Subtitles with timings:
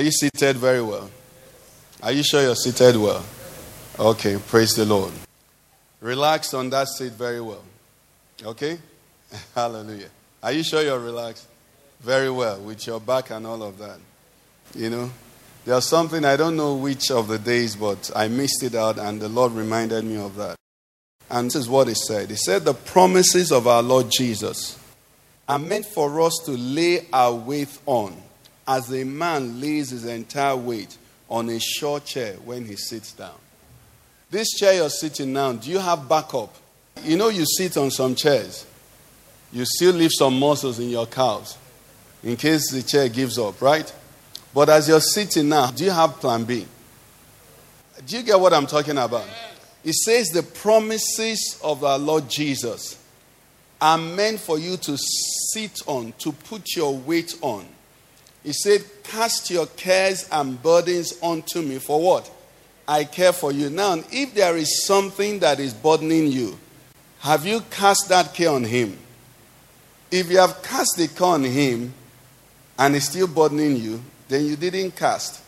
[0.00, 1.10] Are you seated very well?
[2.02, 3.22] Are you sure you're seated well?
[3.98, 5.12] Okay, praise the Lord.
[6.00, 7.62] Relax on that seat very well.
[8.42, 8.78] Okay?
[9.54, 10.08] Hallelujah.
[10.42, 11.46] Are you sure you're relaxed?
[12.00, 13.98] Very well, with your back and all of that.
[14.74, 15.10] You know,
[15.66, 19.20] there's something, I don't know which of the days, but I missed it out, and
[19.20, 20.56] the Lord reminded me of that.
[21.28, 24.78] And this is what He said He said, The promises of our Lord Jesus
[25.46, 28.16] are meant for us to lay our weight on
[28.70, 30.96] as a man lays his entire weight
[31.28, 33.34] on a short chair when he sits down.
[34.30, 36.54] This chair you're sitting now, do you have backup?
[37.02, 38.64] You know, you sit on some chairs,
[39.52, 41.58] you still leave some muscles in your calves
[42.22, 43.92] in case the chair gives up, right?
[44.54, 46.64] But as you're sitting now, do you have plan B?
[48.06, 49.26] Do you get what I'm talking about?
[49.82, 53.04] It says the promises of our Lord Jesus
[53.80, 57.66] are meant for you to sit on, to put your weight on.
[58.42, 61.78] He said, Cast your cares and burdens onto me.
[61.78, 62.30] For what?
[62.86, 63.70] I care for you.
[63.70, 66.58] Now, if there is something that is burdening you,
[67.20, 68.98] have you cast that care on Him?
[70.10, 71.92] If you have cast the care on Him
[72.78, 75.42] and it's still burdening you, then you didn't cast.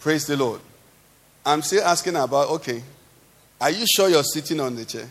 [0.00, 0.60] Praise the Lord.
[1.46, 2.82] I'm still asking about, okay,
[3.60, 5.08] are you sure you're sitting on the chair?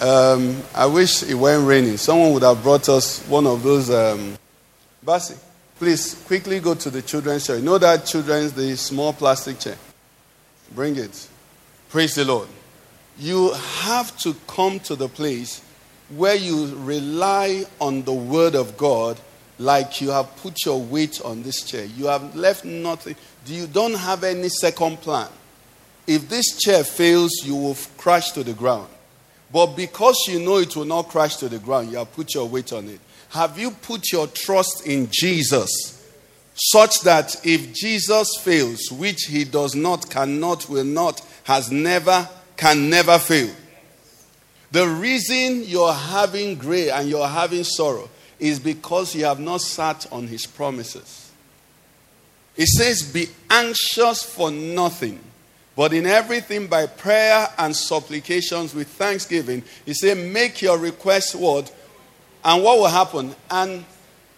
[0.00, 1.96] Um, I wish it weren't raining.
[1.96, 3.90] Someone would have brought us one of those.
[3.90, 4.36] Um,
[5.04, 5.38] Basi,
[5.80, 7.56] please quickly go to the children's chair.
[7.56, 9.78] You know that children's, the small plastic chair?
[10.74, 11.26] Bring it.
[11.88, 12.48] Praise the Lord.
[13.18, 15.62] You have to come to the place
[16.10, 19.18] where you rely on the Word of God
[19.58, 21.86] like you have put your weight on this chair.
[21.86, 23.16] You have left nothing.
[23.46, 25.28] You don't have any second plan.
[26.06, 28.88] If this chair fails, you will crash to the ground.
[29.50, 32.46] But because you know it will not crash to the ground, you have put your
[32.46, 33.00] weight on it.
[33.30, 35.96] Have you put your trust in Jesus
[36.54, 42.90] such that if Jesus fails, which he does not, cannot, will not, has never, can
[42.90, 43.54] never fail?
[44.72, 48.08] The reason you're having gray and you're having sorrow
[48.38, 51.30] is because you have not sat on his promises.
[52.56, 55.20] It says, Be anxious for nothing,
[55.76, 59.62] but in everything by prayer and supplications with thanksgiving.
[59.86, 61.72] He said, Make your request what?
[62.44, 63.34] And what will happen?
[63.50, 63.84] And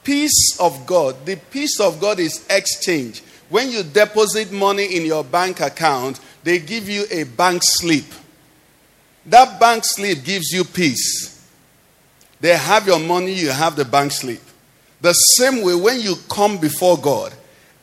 [0.03, 1.25] peace of God.
[1.25, 3.23] The peace of God is exchange.
[3.49, 8.05] When you deposit money in your bank account, they give you a bank slip.
[9.27, 11.47] That bank slip gives you peace.
[12.41, 14.41] They have your money, you have the bank slip.
[15.01, 17.33] The same way, when you come before God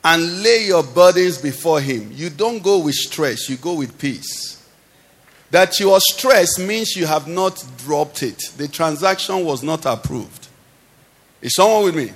[0.04, 4.59] and lay your burdens before Him, you don't go with stress, you go with peace.
[5.50, 8.38] That you are stressed means you have not dropped it.
[8.56, 10.48] The transaction was not approved.
[11.42, 12.12] Is someone with me?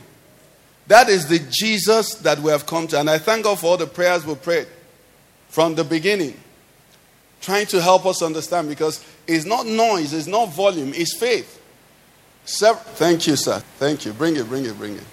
[0.86, 3.00] That is the Jesus that we have come to.
[3.00, 4.68] And I thank God for all the prayers we prayed
[5.48, 6.38] from the beginning,
[7.40, 11.62] trying to help us understand because it's not noise, it's not volume, it's faith.
[12.44, 13.60] Sev- Thank you, sir.
[13.78, 14.12] Thank you.
[14.12, 15.04] Bring it, bring it, bring it.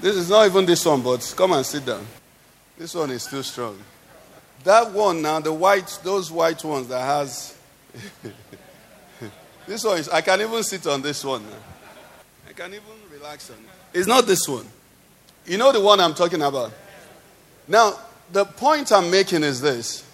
[0.00, 2.06] This is not even this one, but come and sit down.
[2.78, 3.78] This one is too strong.
[4.64, 7.56] That one now, the white, those white ones that has.
[9.66, 11.56] this one is, I can even sit on this one now.
[12.48, 13.98] I can even relax on it.
[13.98, 14.66] It's not this one.
[15.46, 16.72] You know the one I'm talking about?
[17.66, 17.98] Now,
[18.32, 20.04] the point I'm making is this.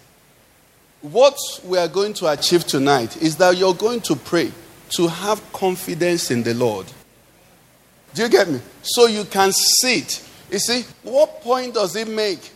[1.01, 4.51] What we are going to achieve tonight is that you're going to pray
[4.91, 6.87] to have confidence in the Lord.
[8.13, 8.59] Do you get me?
[8.81, 10.23] So you can sit.
[10.49, 12.51] You see, what point does it make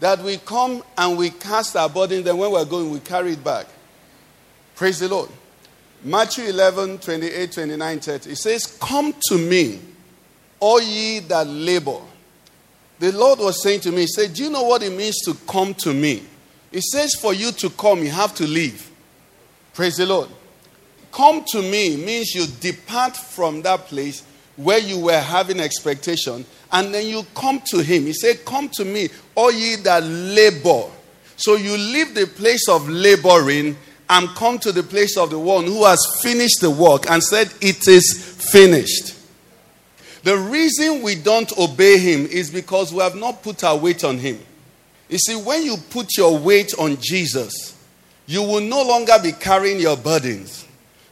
[0.00, 3.44] that we come and we cast our burden, then when we're going, we carry it
[3.44, 3.66] back?
[4.74, 5.30] Praise the Lord.
[6.02, 8.30] Matthew 11, 28, 29, 30.
[8.30, 9.80] It says, Come to me,
[10.60, 12.00] all ye that labor.
[12.98, 15.34] The Lord was saying to me, He said, Do you know what it means to
[15.46, 16.22] come to me?
[16.70, 18.90] It says, For you to come, you have to leave.
[19.72, 20.28] Praise the Lord.
[21.10, 24.24] Come to me means you depart from that place
[24.56, 28.04] where you were having expectation and then you come to him.
[28.06, 30.84] He said, Come to me, all ye that labor.
[31.36, 33.76] So you leave the place of laboring
[34.08, 37.52] and come to the place of the one who has finished the work and said,
[37.60, 38.12] It is
[38.52, 39.14] finished.
[40.22, 44.18] The reason we don't obey him is because we have not put our weight on
[44.18, 44.38] him.
[45.08, 47.76] You see, when you put your weight on Jesus,
[48.26, 50.63] you will no longer be carrying your burdens.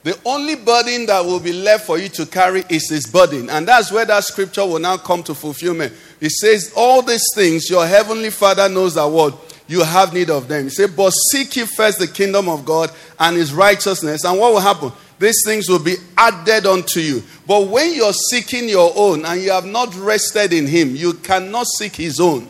[0.02, 3.49] The only burden that will be left for you to carry is his burden.
[3.49, 5.93] And that's where that scripture will now come to fulfillment.
[6.20, 9.34] It says, All these things your heavenly Father knows that what
[9.69, 10.64] you have need of them.
[10.64, 12.90] He said, But seek ye first the kingdom of God
[13.20, 14.25] and his righteousness.
[14.25, 14.90] And what will happen?
[15.20, 17.22] These things will be added unto you.
[17.46, 21.69] But when you're seeking your own and you have not rested in him, you cannot
[21.78, 22.49] seek his own.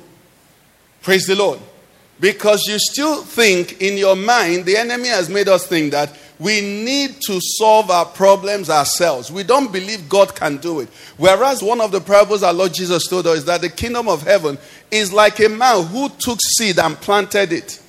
[1.02, 1.60] Praise the Lord.
[2.19, 6.61] Because you still think in your mind, the enemy has made us think that we
[6.61, 9.31] need to solve our problems ourselves.
[9.31, 10.88] We don't believe God can do it.
[11.17, 14.23] Whereas one of the parables our Lord Jesus told us is that the kingdom of
[14.23, 14.58] heaven
[14.90, 17.81] is like a man who took seed and planted it.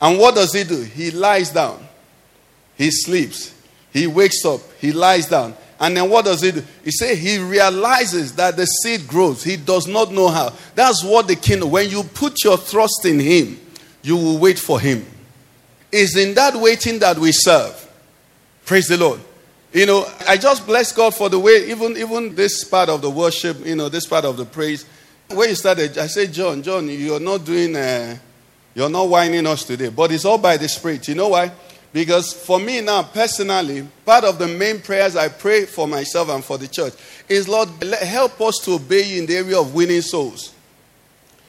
[0.00, 0.82] And what does he do?
[0.82, 1.86] He lies down,
[2.76, 3.54] he sleeps,
[3.92, 5.54] he wakes up, he lies down.
[5.78, 6.62] And then what does he do?
[6.84, 9.42] He say he realizes that the seed grows.
[9.42, 10.52] He does not know how.
[10.74, 11.70] That's what the kingdom.
[11.70, 13.58] When you put your trust in him,
[14.02, 15.06] you will wait for him.
[15.92, 17.88] It's in that waiting that we serve.
[18.64, 19.20] Praise the Lord.
[19.72, 23.10] You know, I just bless God for the way, even even this part of the
[23.10, 24.84] worship, you know, this part of the praise.
[25.28, 28.18] When you started, I said, John, John, you're not doing, uh,
[28.74, 31.06] you're not whining us today, but it's all by the Spirit.
[31.06, 31.52] You know why?
[31.92, 36.44] Because for me now, personally, part of the main prayers I pray for myself and
[36.44, 36.94] for the church
[37.28, 37.68] is, Lord,
[38.02, 40.52] help us to obey you in the area of winning souls.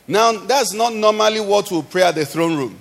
[0.08, 2.81] Now, that's not normally what we pray at the throne room.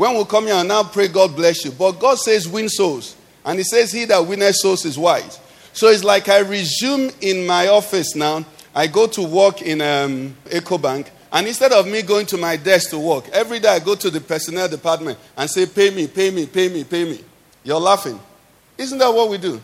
[0.00, 1.72] When we come here and now pray, God bless you.
[1.72, 3.16] But God says, win souls.
[3.44, 5.38] And He says, He that winneth souls is wise.
[5.74, 8.46] So it's like I resume in my office now.
[8.74, 11.10] I go to work in um, EcoBank.
[11.30, 14.08] And instead of me going to my desk to work, every day I go to
[14.08, 17.22] the personnel department and say, pay me, pay me, pay me, pay me.
[17.62, 18.18] You're laughing.
[18.78, 19.60] Isn't that what we do?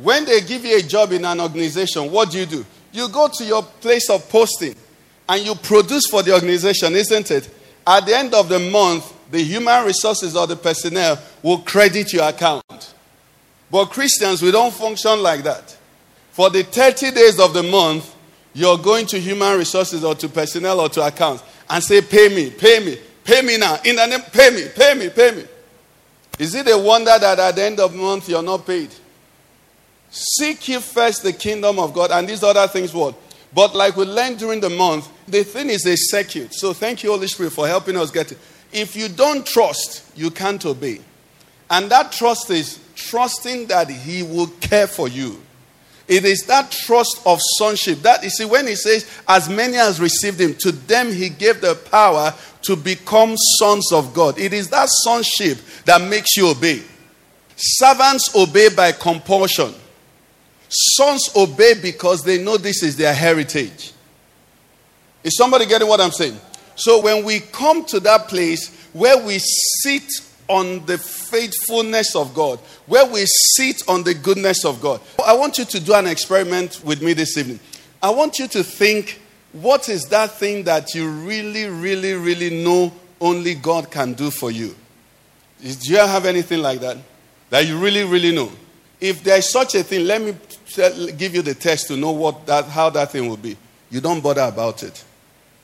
[0.00, 2.64] When they give you a job in an organization, what do you do?
[2.92, 4.76] You go to your place of posting
[5.28, 7.50] and you produce for the organization, isn't it?
[7.84, 12.28] At the end of the month, the human resources or the personnel will credit your
[12.28, 12.94] account.
[13.70, 15.76] But Christians, we don't function like that.
[16.30, 18.14] For the 30 days of the month,
[18.54, 22.50] you're going to human resources or to personnel or to accounts and say, Pay me,
[22.50, 23.78] pay me, pay me now.
[23.84, 25.44] In the name, pay me, pay me, pay me.
[26.38, 28.90] Is it a wonder that at the end of the month you're not paid?
[30.10, 33.14] Seek ye first the kingdom of God and these other things what?
[33.52, 36.54] But like we learned during the month, the thing is a circuit.
[36.54, 38.38] So thank you, Holy Spirit, for helping us get it.
[38.76, 41.00] If you don't trust, you can't obey.
[41.70, 45.40] And that trust is trusting that He will care for you.
[46.08, 48.00] It is that trust of sonship.
[48.02, 51.60] That you see, when he says, as many as received him, to them he gave
[51.60, 52.32] the power
[52.62, 54.38] to become sons of God.
[54.38, 56.82] It is that sonship that makes you obey.
[57.56, 59.74] Servants obey by compulsion.
[60.68, 63.92] Sons obey because they know this is their heritage.
[65.24, 66.38] Is somebody getting what I'm saying?
[66.76, 70.08] So when we come to that place where we sit
[70.48, 75.58] on the faithfulness of God, where we sit on the goodness of God, I want
[75.58, 77.60] you to do an experiment with me this evening.
[78.02, 79.20] I want you to think
[79.52, 84.50] what is that thing that you really, really, really know only God can do for
[84.50, 84.76] you?
[85.62, 86.98] Do you have anything like that?
[87.48, 88.52] That you really, really know?
[89.00, 90.34] If there's such a thing, let me
[91.16, 93.56] give you the test to know what that, how that thing will be.
[93.90, 95.04] You don't bother about it.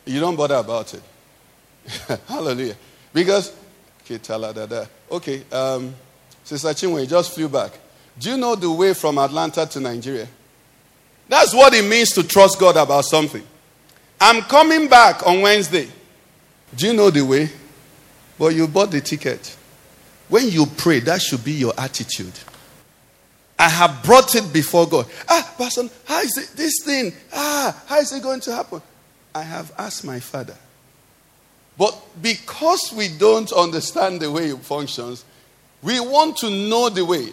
[0.04, 1.02] You don't bother about it.
[2.28, 2.76] Hallelujah.
[3.12, 3.52] Because,
[5.10, 5.94] okay, um,
[6.44, 7.72] Sister Chinwe just flew back.
[8.18, 10.28] Do you know the way from Atlanta to Nigeria?
[11.28, 13.42] That's what it means to trust God about something.
[14.20, 15.88] I'm coming back on Wednesday.
[16.74, 17.50] Do you know the way?
[18.38, 19.56] Well, you bought the ticket.
[20.28, 22.32] When you pray, that should be your attitude.
[23.58, 25.06] I have brought it before God.
[25.28, 27.12] Ah, Pastor, how is it this thing?
[27.32, 28.82] Ah, how is it going to happen?
[29.34, 30.56] I have asked my father.
[31.78, 35.24] But because we don't understand the way it functions,
[35.82, 37.32] we want to know the way.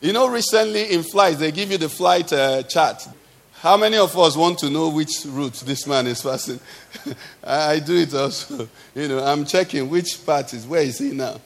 [0.00, 3.08] You know, recently in flights, they give you the flight uh, chart.
[3.54, 6.60] How many of us want to know which route this man is passing?
[7.44, 8.68] I, do it also.
[8.94, 11.40] You know, I'm checking which part is where is he now.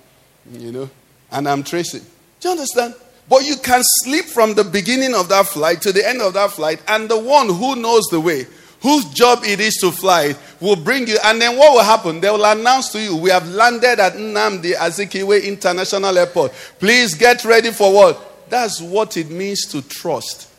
[0.51, 0.91] You know,
[1.31, 2.03] and I'm tracing.
[2.41, 2.95] Do you understand?
[3.29, 6.51] But you can sleep from the beginning of that flight to the end of that
[6.51, 8.47] flight, and the one who knows the way,
[8.83, 11.17] whose job it is to fly, will bring you.
[11.25, 12.21] And then what will happen?
[12.21, 16.53] They will announce to you, we have landed at Nnamdi Azikiwe International Airport.
[16.79, 18.51] Please get ready for what?
[18.51, 20.51] That's what it means to trust.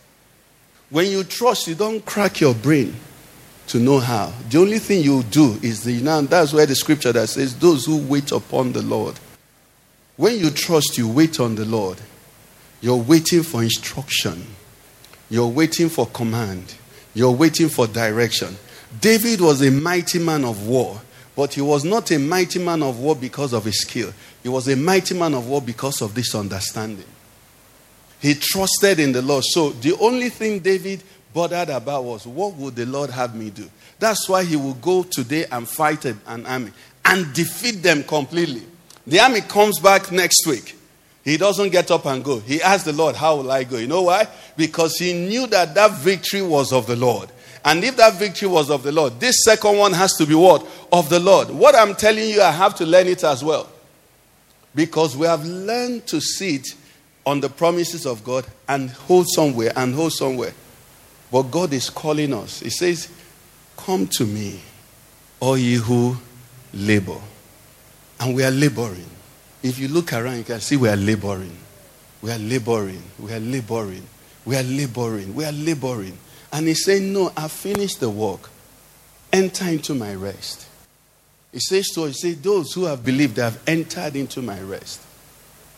[0.90, 2.96] When you trust, you don't crack your brain
[3.68, 4.32] to know how.
[4.50, 7.86] The only thing you do is the now that's where the scripture that says, Those
[7.86, 9.20] who wait upon the Lord.
[10.16, 12.00] When you trust, you wait on the Lord.
[12.82, 14.46] You're waiting for instruction.
[15.30, 16.76] You're waiting for command.
[17.14, 18.56] You're waiting for direction.
[19.00, 21.00] David was a mighty man of war,
[21.36, 24.14] But he was not a mighty man of war because of his skill.
[24.44, 27.06] He was a mighty man of war because of this understanding.
[28.20, 29.44] He trusted in the Lord.
[29.46, 31.04] So the only thing David
[31.34, 33.70] bothered about was what would the Lord have me do?
[34.00, 36.72] That's why he will go today and fight an army
[37.04, 38.64] and defeat them completely.
[39.08, 40.78] The army comes back next week.
[41.24, 42.40] He doesn't get up and go.
[42.40, 43.78] He asked the Lord, How will I go?
[43.78, 44.28] You know why?
[44.58, 47.30] Because he knew that that victory was of the Lord.
[47.66, 50.68] And if that victory was of the Lord, this second one has to be what?
[50.92, 51.50] Of the Lord.
[51.50, 53.70] What I'm telling you, I have to learn it as well.
[54.76, 56.68] Because we have learned to sit
[57.26, 60.54] on the promises of God and hold somewhere and hold somewhere.
[61.32, 62.60] But God is calling us.
[62.60, 63.10] He says,
[63.78, 64.60] Come to me,
[65.40, 66.18] all ye who
[66.74, 67.20] labor.
[68.20, 69.10] And we are laboring.
[69.64, 71.58] If you look around, you can see we are laboring.
[72.22, 73.02] We are laboring.
[73.18, 74.06] We are laboring.
[74.46, 75.34] We are laboring.
[75.34, 76.18] We are laboring.
[76.52, 78.50] And he said, No, I've finished the work.
[79.32, 80.68] Enter into my rest.
[81.52, 85.02] He says to us, he says, Those who have believed have entered into my rest.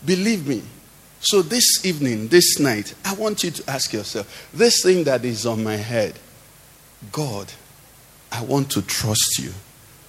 [0.04, 0.62] Believe me.
[1.20, 5.46] So this evening, this night, I want you to ask yourself this thing that is
[5.46, 6.18] on my head,
[7.12, 7.52] God,
[8.30, 9.52] I want to trust you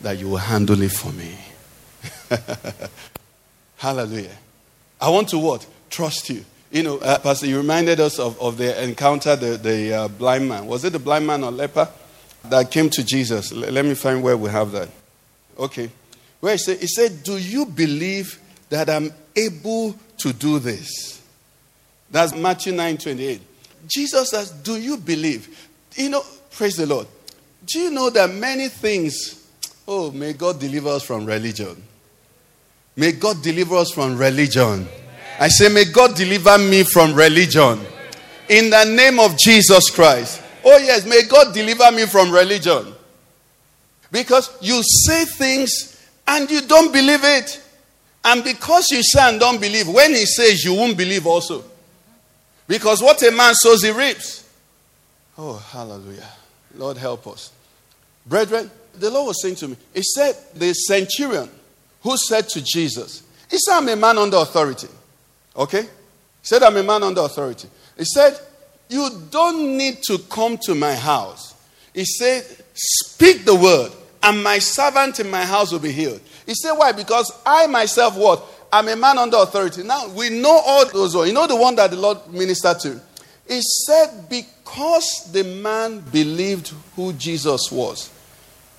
[0.01, 1.37] that you will handle it for me.
[3.77, 4.35] Hallelujah.
[4.99, 5.65] I want to what?
[5.89, 6.43] Trust you.
[6.71, 10.49] You know, uh, Pastor, you reminded us of, of the encounter, the, the uh, blind
[10.49, 10.65] man.
[10.65, 11.87] Was it the blind man or leper
[12.45, 13.51] that came to Jesus?
[13.51, 14.89] L- let me find where we have that.
[15.57, 15.89] Okay.
[16.39, 21.21] Where he said, he said, Do you believe that I'm able to do this?
[22.11, 23.41] That's Matthew 9 28.
[23.87, 25.69] Jesus says, Do you believe?
[25.95, 27.07] You know, praise the Lord.
[27.65, 29.47] Do you know that many things,
[29.87, 31.81] oh, may God deliver us from religion.
[32.97, 34.87] May God deliver us from religion.
[35.39, 37.79] I say, may God deliver me from religion.
[38.49, 40.41] In the name of Jesus Christ.
[40.65, 42.93] Oh, yes, may God deliver me from religion.
[44.11, 47.61] Because you say things and you don't believe it.
[48.25, 51.63] And because you say and don't believe, when he says, you won't believe also.
[52.67, 54.49] Because what a man sows, he reaps.
[55.37, 56.27] Oh, hallelujah.
[56.75, 57.51] Lord, help us.
[58.25, 61.49] Brethren, the Lord was saying to me, He said, the centurion
[62.07, 63.21] who said to Jesus,
[63.51, 64.87] He said, I'm a man under authority.
[65.57, 65.81] Okay?
[65.81, 65.87] He
[66.41, 67.67] said, I'm a man under authority.
[67.97, 68.39] He said,
[68.87, 71.53] You don't need to come to my house.
[71.93, 73.91] He said, Speak the word,
[74.23, 76.21] and my servant in my house will be healed.
[76.45, 76.93] He said, Why?
[76.93, 78.41] Because I myself, what?
[78.71, 79.83] I'm a man under authority.
[79.83, 81.13] Now, we know all those.
[81.13, 83.01] You know the one that the Lord ministered to?
[83.49, 88.09] He said, Because the man believed who Jesus was,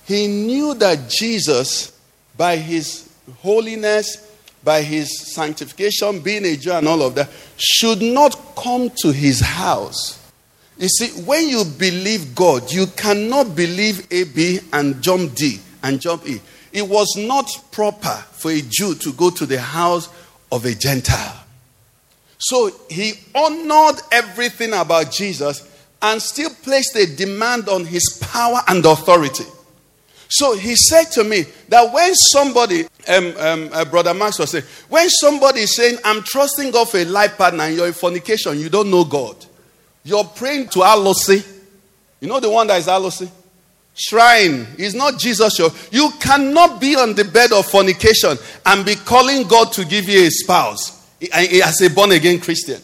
[0.05, 1.95] he knew that Jesus,
[2.35, 3.08] by his
[3.41, 4.25] holiness,
[4.63, 9.39] by his sanctification, being a Jew and all of that, should not come to his
[9.39, 10.19] house.
[10.77, 15.99] You see, when you believe God, you cannot believe A, B, and jump D and
[15.99, 16.41] jump E.
[16.71, 20.09] It was not proper for a Jew to go to the house
[20.51, 21.43] of a Gentile.
[22.37, 25.67] So he honored everything about Jesus
[26.01, 29.43] and still placed a demand on his power and authority.
[30.29, 34.63] So he said to me that when somebody, um, um, uh, Brother Max was saying,
[34.87, 38.59] when somebody is saying, I'm trusting God for a life partner and you're in fornication,
[38.59, 39.43] you don't know God.
[40.03, 41.45] You're praying to Alosi.
[42.21, 43.29] You know the one that is Alosi?
[43.95, 44.67] Shrine.
[44.77, 45.57] Is not Jesus.
[45.57, 50.07] Your, you cannot be on the bed of fornication and be calling God to give
[50.07, 52.79] you a spouse as a born again Christian.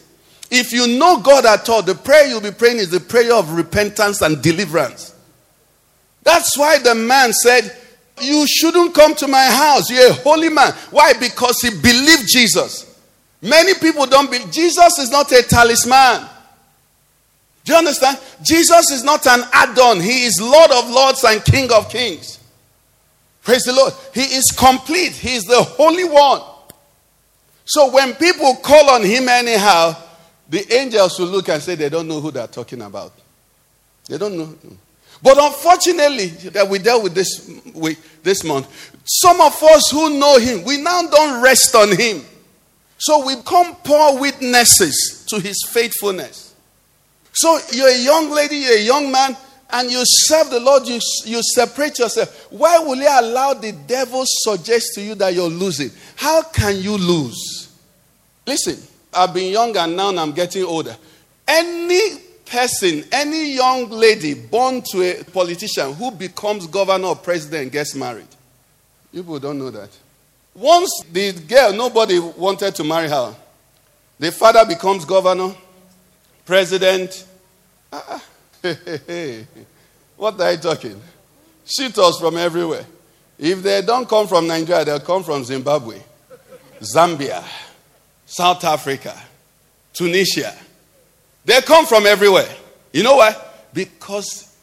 [0.50, 3.52] If you know God at all, the prayer you'll be praying is the prayer of
[3.52, 5.15] repentance and deliverance.
[6.26, 7.72] That's why the man said,
[8.20, 9.88] You shouldn't come to my house.
[9.88, 10.72] You're a holy man.
[10.90, 11.12] Why?
[11.12, 13.00] Because he believed Jesus.
[13.40, 14.50] Many people don't believe.
[14.50, 16.28] Jesus is not a talisman.
[17.64, 18.18] Do you understand?
[18.42, 22.40] Jesus is not an add on, He is Lord of Lords and King of Kings.
[23.42, 23.92] Praise the Lord.
[24.12, 26.42] He is complete, He is the Holy One.
[27.64, 29.94] So when people call on Him anyhow,
[30.48, 33.12] the angels will look and say they don't know who they're talking about.
[34.08, 34.56] They don't know.
[35.22, 37.50] But unfortunately, that we dealt with this
[38.22, 38.68] this month,
[39.04, 42.22] some of us who know Him, we now don't rest on Him.
[42.98, 46.54] So we become poor witnesses to His faithfulness.
[47.32, 49.36] So you're a young lady, you're a young man,
[49.70, 52.46] and you serve the Lord, you, you separate yourself.
[52.50, 55.90] Why will you allow the devil suggest to you that you're losing?
[56.14, 57.72] How can you lose?
[58.46, 58.78] Listen,
[59.12, 60.96] I've been young and now I'm getting older.
[61.46, 67.94] Any person, any young lady born to a politician who becomes governor or president gets
[67.94, 68.26] married.
[69.12, 69.90] People don't know that.
[70.54, 73.34] Once the girl, nobody wanted to marry her.
[74.18, 75.54] The father becomes governor,
[76.44, 77.26] president.
[77.92, 78.22] Ah,
[80.16, 81.00] what are you talking?
[81.66, 82.86] Shooters from everywhere.
[83.38, 86.00] If they don't come from Nigeria, they'll come from Zimbabwe,
[86.80, 87.44] Zambia,
[88.24, 89.14] South Africa,
[89.92, 90.56] Tunisia.
[91.46, 92.48] They come from everywhere.
[92.92, 93.34] You know why?
[93.72, 94.54] Because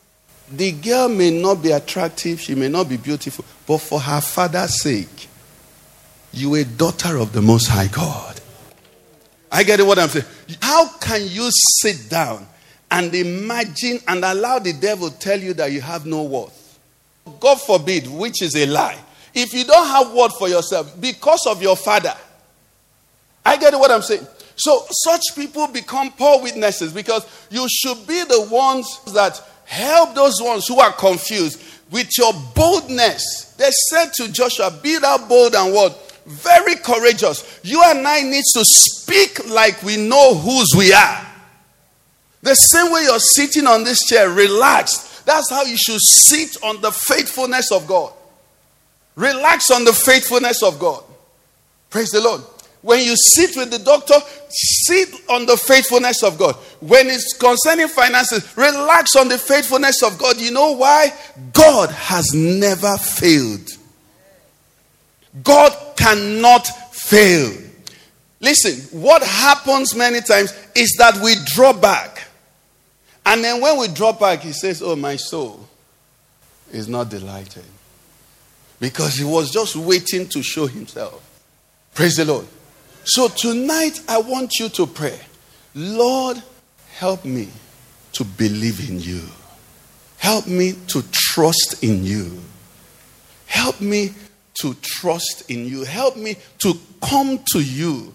[0.51, 4.81] the girl may not be attractive, she may not be beautiful, but for her father's
[4.81, 5.29] sake,
[6.33, 8.39] you a daughter of the Most High God.
[9.51, 10.25] I get it what I'm saying.
[10.61, 12.45] How can you sit down
[12.91, 16.79] and imagine and allow the devil tell you that you have no worth?
[17.39, 18.97] God forbid, which is a lie.
[19.33, 22.15] If you don't have word for yourself because of your father,
[23.45, 24.25] I get what I'm saying.
[24.55, 30.41] So such people become poor witnesses because you should be the ones that help those
[30.41, 33.55] ones who are confused with your boldness.
[33.57, 35.99] They said to Joshua, Be thou bold and what?
[36.25, 37.59] Very courageous.
[37.63, 41.27] You and I need to speak like we know whose we are.
[42.41, 45.25] The same way you're sitting on this chair, relaxed.
[45.25, 48.13] That's how you should sit on the faithfulness of God.
[49.15, 51.03] Relax on the faithfulness of God.
[51.89, 52.41] Praise the Lord.
[52.83, 54.15] When you sit with the doctor,
[54.49, 56.55] sit on the faithfulness of God.
[56.81, 60.39] When it's concerning finances, relax on the faithfulness of God.
[60.39, 61.13] You know why?
[61.53, 63.69] God has never failed.
[65.43, 67.57] God cannot fail.
[68.41, 72.27] Listen, what happens many times is that we draw back.
[73.25, 75.69] And then when we draw back, he says, Oh, my soul
[76.73, 77.63] is not delighted.
[78.81, 81.23] Because he was just waiting to show himself.
[81.95, 82.45] Praise the Lord.
[83.05, 85.19] So tonight, I want you to pray
[85.75, 86.41] Lord,
[86.95, 87.49] help me
[88.13, 89.23] to believe in you.
[90.17, 92.39] Help me to trust in you.
[93.47, 94.11] Help me
[94.61, 95.83] to trust in you.
[95.83, 98.13] Help me to come to you.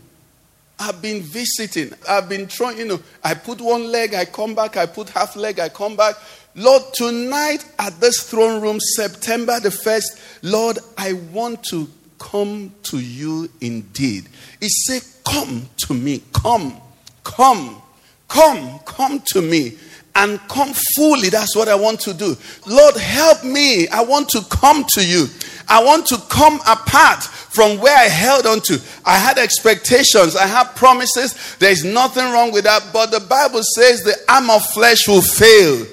[0.79, 1.93] I've been visiting.
[2.09, 4.77] I've been trying, you know, I put one leg, I come back.
[4.77, 6.15] I put half leg, I come back.
[6.55, 11.89] Lord, tonight at this throne room, September the 1st, Lord, I want to
[12.19, 14.29] come to you indeed.
[14.61, 16.77] He said, Come to me, come,
[17.25, 17.83] come,
[18.29, 19.79] come, come to me
[20.19, 21.29] and come fully.
[21.29, 22.37] That's what I want to do.
[22.67, 23.89] Lord, help me.
[23.89, 25.27] I want to come to you.
[25.69, 28.81] I want to come apart from where I held on to.
[29.05, 31.57] I had expectations, I had promises.
[31.59, 32.91] There's nothing wrong with that.
[32.93, 35.87] But the Bible says the arm of flesh will fail.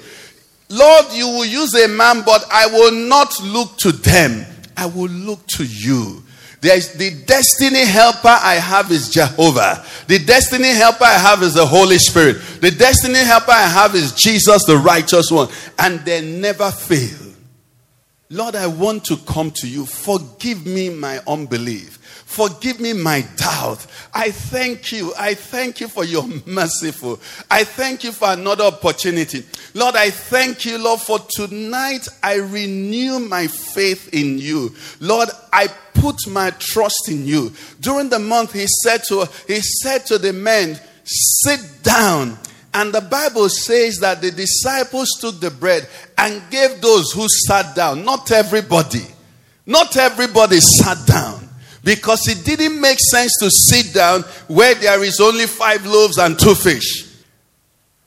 [0.68, 4.44] Lord, you will use a man, but I will not look to them.
[4.76, 6.22] I will look to you.
[6.60, 9.84] There's the destiny helper I have is Jehovah.
[10.08, 12.38] The destiny helper I have is the Holy Spirit.
[12.60, 15.48] The destiny helper I have is Jesus, the righteous one.
[15.78, 17.34] And they never fail.
[18.30, 19.86] Lord, I want to come to you.
[19.86, 21.98] Forgive me my unbelief.
[22.26, 23.86] Forgive me my doubt.
[24.12, 25.14] I thank you.
[25.16, 27.20] I thank you for your merciful.
[27.50, 29.44] I thank you for another opportunity.
[29.74, 34.74] Lord, I thank you, Lord, for tonight I renew my faith in you.
[35.00, 35.68] Lord, I
[36.00, 37.52] put my trust in you.
[37.80, 42.38] During the month, he said to he said to the men, sit down.
[42.74, 47.74] And the Bible says that the disciples took the bread and gave those who sat
[47.74, 48.04] down.
[48.04, 49.06] Not everybody.
[49.64, 51.48] Not everybody sat down.
[51.82, 56.38] Because it didn't make sense to sit down where there is only five loaves and
[56.38, 57.06] two fish.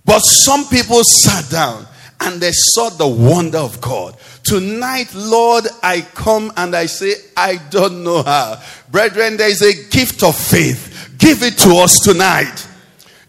[0.05, 1.87] But some people sat down
[2.19, 4.17] and they saw the wonder of God.
[4.43, 8.61] Tonight, Lord, I come and I say, I don't know how.
[8.91, 11.15] Brethren, there is a gift of faith.
[11.17, 12.67] Give it to us tonight.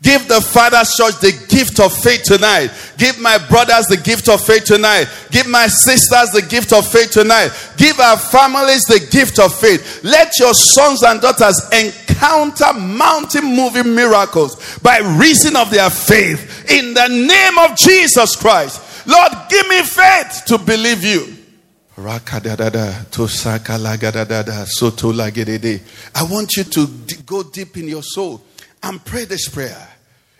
[0.02, 2.70] Give the Father's church the gift of faith tonight.
[2.96, 5.06] Give my brothers the gift of faith tonight.
[5.30, 7.50] Give my sisters the gift of faith tonight.
[7.76, 10.02] Give our families the gift of faith.
[10.02, 16.94] Let your sons and daughters encounter mountain moving miracles by reason of their faith in
[16.94, 18.80] the name of Jesus Christ.
[19.06, 21.36] Lord, give me faith to believe you.
[21.98, 22.20] I
[26.22, 26.86] want you to
[27.26, 28.42] go deep in your soul
[28.82, 29.88] and pray this prayer.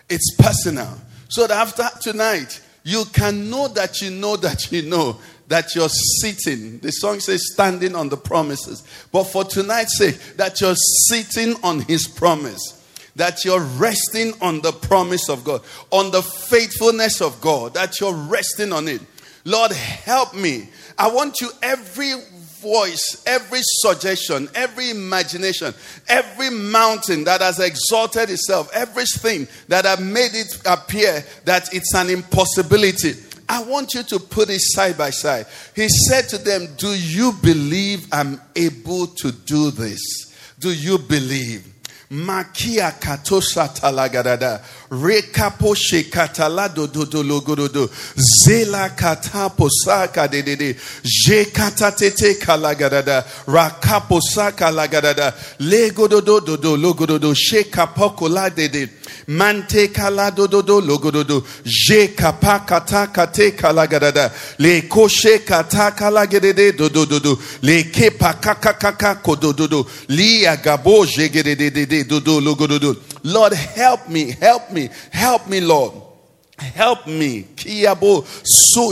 [0.09, 0.97] It's personal.
[1.29, 5.89] So that after tonight, you can know that you know that you know that you're
[6.21, 6.79] sitting.
[6.79, 8.83] The song says standing on the promises.
[9.11, 10.75] But for tonight's sake, that you're
[11.07, 12.80] sitting on his promise.
[13.15, 18.13] That you're resting on the promise of God, on the faithfulness of God, that you're
[18.13, 19.01] resting on it.
[19.43, 20.69] Lord, help me.
[20.97, 22.13] I want you every
[22.61, 25.73] voice, every suggestion, every imagination,
[26.07, 32.09] every mountain that has exalted itself, everything that have made it appear that it's an
[32.09, 33.13] impossibility.
[33.49, 35.45] I want you to put it side by side.
[35.75, 39.99] He said to them, Do you believe I'm able to do this?
[40.59, 41.70] Do you believe?
[42.11, 44.61] Makia katosha talagadada.
[44.91, 47.89] Rekapo shekatala do do do logododo.
[48.17, 50.75] Zela katapo saka de de de.
[51.03, 53.23] Je katatete kalagadada.
[53.47, 55.33] Rakapo saka lagadada.
[55.57, 57.33] Do do logododo.
[57.33, 58.89] Shekapoko la de.
[59.27, 61.45] Mante kala do do do logododo.
[61.65, 64.31] Je kapa kata kate kalagadada.
[64.59, 67.39] Le koshe kata kalagedede do do do do.
[67.61, 69.87] Le kepa kaka kaka kodododo.
[70.09, 72.95] Li agabo jegedede do do logododo.
[73.23, 75.93] Lord, help me, help me, help me, Lord.
[76.57, 77.43] Help me.
[77.55, 78.91] Kiyabo so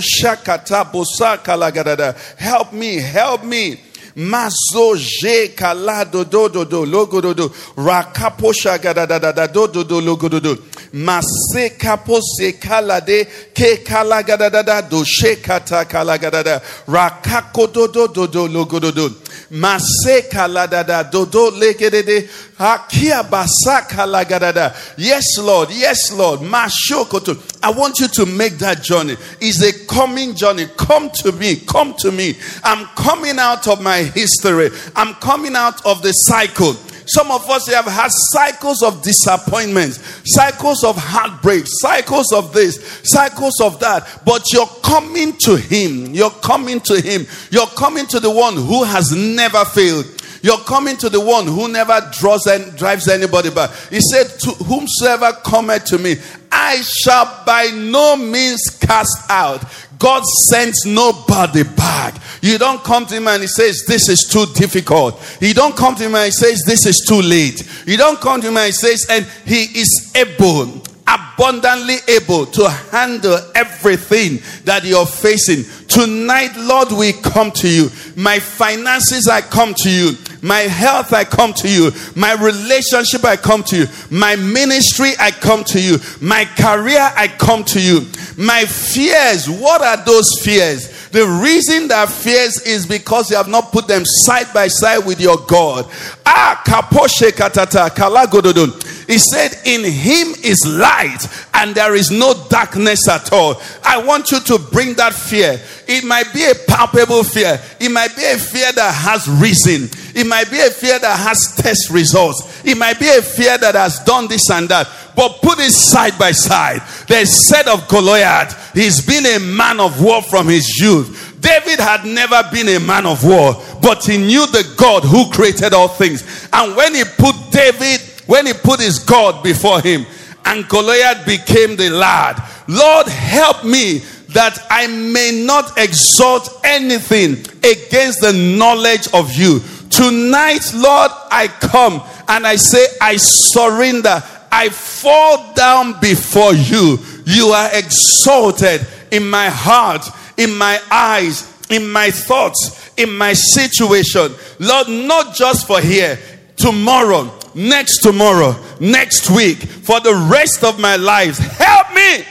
[0.92, 2.16] bosa kalagadada.
[2.38, 3.80] Help me, help me.
[4.20, 7.50] Mazo je kala do do logo do do.
[7.78, 10.58] Rakapo shagada da da da do do do logo do do.
[10.92, 16.44] Mase kapo se kala de ke kala gada da da do she kata kala gada
[16.44, 19.10] da rakako do do do do logo do do.
[19.52, 22.28] Mase kala da da do do leke de de.
[22.58, 24.74] Hakia basa kala gada da.
[24.98, 26.42] Yes lord yes lord.
[26.42, 27.38] Mashokoto.
[27.64, 29.16] I want you to make that journey.
[29.40, 30.66] It's a coming journey.
[30.76, 32.36] Come to me come to me.
[32.64, 36.76] I'm coming out of my history i'm coming out of the cycle
[37.10, 43.60] some of us have had cycles of disappointments, cycles of heartbreak, cycles of this, cycles
[43.62, 44.22] of that.
[44.26, 46.14] But you're coming to Him.
[46.14, 47.26] You're coming to Him.
[47.50, 50.06] You're coming to the one who has never failed.
[50.44, 53.72] You're coming to the one who never draws and drives anybody back.
[53.90, 56.16] He said, To whomsoever cometh to me,
[56.52, 59.64] I shall by no means cast out.
[60.00, 62.16] God sends nobody back.
[62.42, 65.20] You don't come to him and he says, This is too difficult.
[65.42, 67.62] You don't come to him and he says, This is too late.
[67.86, 72.70] You don't come to him and he says, And he is able, abundantly able to
[72.70, 75.64] handle everything that you're facing.
[75.88, 77.90] Tonight, Lord, we come to you.
[78.16, 80.12] My finances, I come to you.
[80.42, 81.92] My health, I come to you.
[82.16, 83.86] My relationship, I come to you.
[84.12, 85.98] My ministry, I come to you.
[86.22, 88.02] My career, I come to you.
[88.38, 91.10] My fears, what are those fears?
[91.10, 95.20] The reason that fears is because you have not put them side by side with
[95.20, 95.86] your God.
[96.24, 98.89] Ah, kaposhe katata kalagododon.
[99.10, 101.18] He said, In him is light,
[101.56, 103.60] and there is no darkness at all.
[103.84, 105.60] I want you to bring that fear.
[105.88, 110.28] It might be a palpable fear, it might be a fear that has reason, it
[110.28, 113.98] might be a fear that has test results, it might be a fear that has
[114.02, 114.88] done this and that.
[115.16, 116.84] But put it side by side.
[117.08, 121.42] There's said of Goliath, he's been a man of war from his youth.
[121.42, 125.74] David had never been a man of war, but he knew the God who created
[125.74, 126.48] all things.
[126.54, 130.06] And when he put David, when he put his God before him,
[130.46, 138.22] and Goliath became the lad, Lord, help me that I may not exalt anything against
[138.22, 139.62] the knowledge of you.
[139.90, 144.22] Tonight, Lord, I come and I say, I surrender.
[144.52, 147.00] I fall down before you.
[147.26, 154.36] You are exalted in my heart, in my eyes, in my thoughts, in my situation.
[154.60, 156.20] Lord, not just for here,
[156.58, 161.38] tomorrow, next tomorrow, next week, for the rest of my life.
[161.38, 162.24] Help me.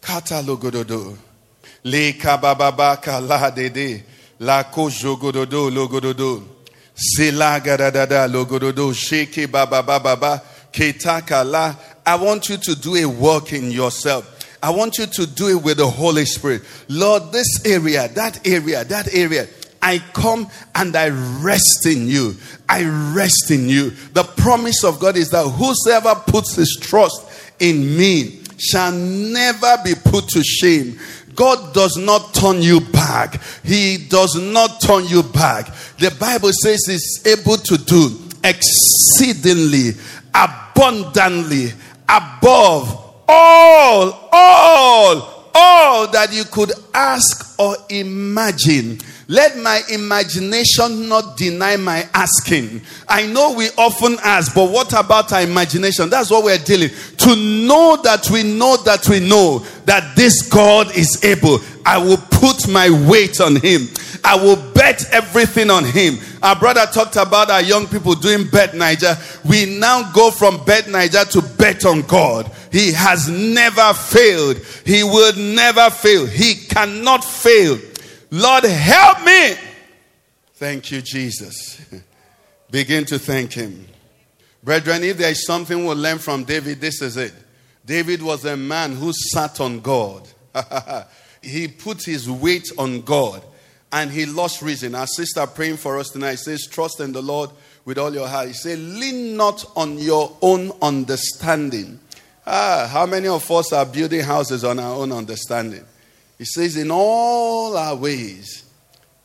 [0.00, 1.16] Kata logododo.
[1.84, 4.04] Le kabababaka la dede.
[4.40, 6.42] La kojogododo logododo.
[6.94, 8.92] Sela gadadada logododo.
[8.92, 10.42] Sheke bababababa.
[10.72, 11.74] Ketaka la.
[12.04, 14.28] I want you to do a work in yourself.
[14.62, 16.62] I want you to do it with the Holy Spirit.
[16.88, 19.48] Lord, this area, that area, that area.
[19.82, 21.08] I come and I
[21.42, 22.36] rest in you.
[22.68, 23.90] I rest in you.
[24.12, 29.94] The promise of God is that whosoever puts his trust in me shall never be
[29.94, 30.98] put to shame.
[31.34, 33.40] God does not turn you back.
[33.64, 35.66] He does not turn you back.
[35.98, 39.92] The Bible says he's able to do exceedingly,
[40.34, 41.72] abundantly,
[42.08, 48.98] above all, all, all that you could ask or imagine.
[49.28, 52.82] Let my imagination not deny my asking.
[53.08, 56.10] I know we often ask, but what about our imagination?
[56.10, 56.90] That's what we're dealing.
[57.18, 61.60] To know that we know that we know that this God is able.
[61.86, 63.88] I will put my weight on him.
[64.24, 66.18] I will bet everything on him.
[66.42, 69.44] Our brother talked about our young people doing Bet9ja.
[69.48, 72.50] We now go from Bet9ja to bet on God.
[72.70, 74.58] He has never failed.
[74.84, 76.26] He will never fail.
[76.26, 77.78] He cannot fail.
[78.34, 79.54] Lord, help me.
[80.54, 81.84] Thank you, Jesus.
[82.70, 83.86] Begin to thank Him.
[84.64, 87.34] Brethren, if there is something we'll learn from David, this is it.
[87.84, 90.26] David was a man who sat on God.
[91.42, 93.42] he put his weight on God
[93.92, 94.94] and he lost reason.
[94.94, 97.50] Our sister praying for us tonight says, Trust in the Lord
[97.84, 98.48] with all your heart.
[98.48, 102.00] He said, Lean not on your own understanding.
[102.46, 105.84] Ah, how many of us are building houses on our own understanding?
[106.42, 108.64] He says, In all our ways,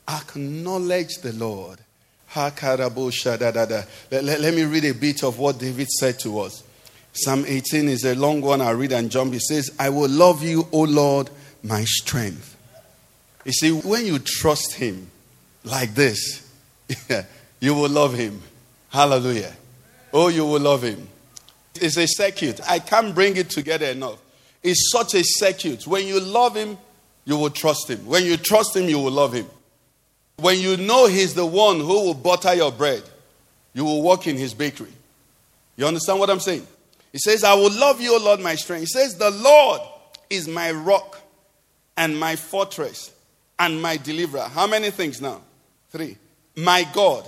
[0.07, 1.79] acknowledge the Lord.
[2.35, 2.61] Let,
[4.11, 6.61] let, let me read a bit of what David said to us.
[7.13, 8.61] Psalm 18 is a long one.
[8.61, 9.33] I read and jump.
[9.33, 11.31] He says, I will love you, O Lord,
[11.63, 12.55] my strength.
[13.45, 15.09] You see, when you trust Him
[15.63, 16.47] like this,
[17.59, 18.43] you will love Him.
[18.89, 19.55] Hallelujah.
[20.13, 21.07] Oh, you will love Him.
[21.81, 22.61] It's a circuit.
[22.69, 24.19] I can't bring it together enough.
[24.61, 25.87] It's such a circuit.
[25.87, 26.77] When you love Him,
[27.27, 28.05] you will trust Him.
[28.05, 29.47] When you trust Him, you will love Him.
[30.37, 33.03] When you know He's the one who will butter your bread,
[33.73, 34.93] you will walk in His bakery.
[35.75, 36.65] You understand what I'm saying?
[37.11, 38.79] He says, I will love you, O Lord, my strength.
[38.79, 39.81] He says, The Lord
[40.29, 41.19] is my rock
[41.97, 43.11] and my fortress
[43.59, 44.43] and my deliverer.
[44.43, 45.41] How many things now?
[45.89, 46.15] Three.
[46.55, 47.27] My God,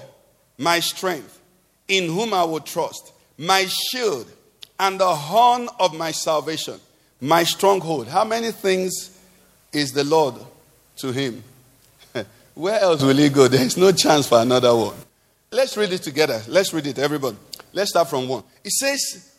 [0.57, 1.41] my strength,
[1.89, 4.31] in whom I will trust, my shield
[4.79, 6.79] and the horn of my salvation,
[7.19, 8.07] my stronghold.
[8.07, 9.18] How many things
[9.71, 10.35] is the Lord
[10.97, 11.43] to him?
[12.55, 13.47] Where else will he go?
[13.47, 14.95] There is no chance for another one.
[15.51, 16.41] Let's read it together.
[16.47, 17.37] Let's read it, everybody.
[17.73, 18.43] Let's start from one.
[18.63, 19.35] It says,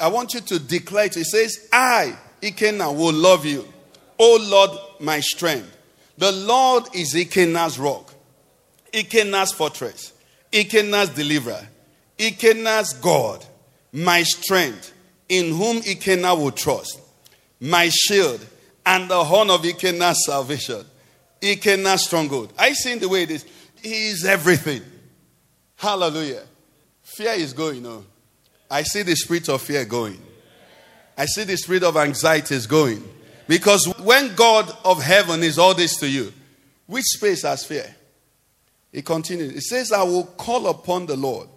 [0.00, 1.16] I want you to declare it.
[1.16, 3.66] It says, I, Ikenna, will love you.
[4.18, 5.76] O Lord, my strength.
[6.18, 8.12] The Lord is Ikenna's rock,
[8.92, 10.12] Ikenna's fortress,
[10.52, 11.64] Ikenna's deliverer,
[12.18, 13.44] Ikenna's God,
[13.92, 14.92] my strength,
[15.28, 17.00] in whom Ikenna will trust,
[17.60, 18.44] my shield,
[18.88, 20.82] and the horn of Ikenna's salvation,
[21.42, 22.54] Ikenna's stronghold.
[22.58, 23.44] I see the way it is.
[23.82, 24.82] He is everything.
[25.76, 26.42] Hallelujah.
[27.02, 28.06] Fear is going on.
[28.70, 30.18] I see the spirit of fear going.
[31.18, 33.06] I see the spirit of anxiety is going.
[33.46, 36.32] Because when God of heaven is all this to you,
[36.86, 37.94] which space has fear?
[38.90, 39.52] He continues.
[39.52, 41.48] It says, I will call upon the Lord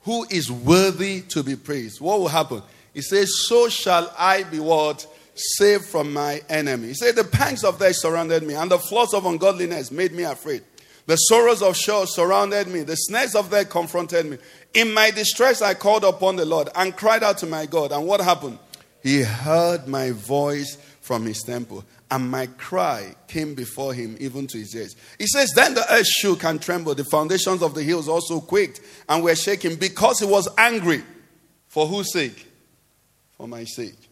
[0.00, 2.00] who is worthy to be praised.
[2.00, 2.62] What will happen?
[2.92, 5.06] He says, So shall I be what?
[5.36, 6.88] Saved from my enemy.
[6.88, 10.22] He said, The pangs of death surrounded me, and the floods of ungodliness made me
[10.22, 10.62] afraid.
[11.06, 12.82] The sorrows of Sheol surrounded me.
[12.82, 14.38] The snares of death confronted me.
[14.74, 17.92] In my distress, I called upon the Lord and cried out to my God.
[17.92, 18.58] And what happened?
[19.02, 24.58] He heard my voice from his temple, and my cry came before him, even to
[24.58, 24.96] his ears.
[25.18, 26.96] He says, Then the earth shook and trembled.
[26.96, 31.04] The foundations of the hills also quaked and were shaken because he was angry.
[31.68, 32.50] For whose sake?
[33.36, 34.08] For my sake.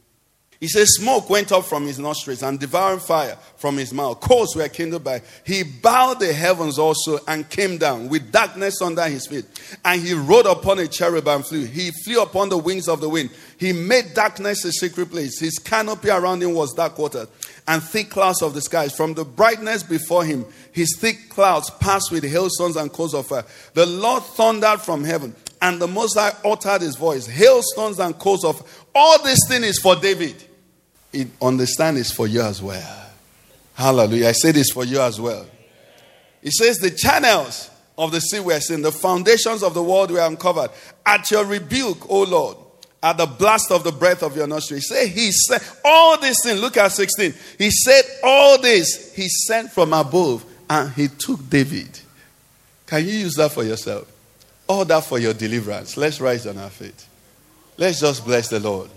[0.60, 4.20] He says, Smoke went up from his nostrils and devouring fire from his mouth.
[4.20, 5.22] Coals were kindled by.
[5.44, 9.44] He bowed the heavens also and came down with darkness under his feet.
[9.84, 11.64] And he rode upon a cherub and flew.
[11.64, 13.30] He flew upon the wings of the wind.
[13.58, 15.40] He made darkness a secret place.
[15.40, 17.26] His canopy around him was dark water
[17.66, 18.96] and thick clouds of the skies.
[18.96, 23.44] From the brightness before him, his thick clouds passed with hailstones and coals of fire.
[23.74, 25.34] The Lord thundered from heaven.
[25.64, 29.80] And the Most High uttered his voice, hailstones and coals of all this thing is
[29.80, 30.44] for David
[31.14, 33.10] it, understand it's for you as well.
[33.74, 34.28] Hallelujah.
[34.28, 35.46] I say this for you as well.
[36.42, 40.20] It says, The channels of the sea were seen, the foundations of the world were
[40.20, 40.70] uncovered.
[41.06, 42.58] At your rebuke, O Lord,
[43.02, 44.78] at the blast of the breath of your nostril.
[44.78, 47.32] He said, He said, All this thing, look at 16.
[47.58, 52.00] He said, All this He sent from above, and He took David.
[52.86, 54.13] Can you use that for yourself?
[54.66, 55.96] All that for your deliverance.
[55.96, 57.06] Let's rise on our feet.
[57.76, 58.88] Let's just bless the Lord.